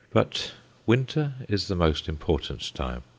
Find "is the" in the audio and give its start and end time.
1.47-1.75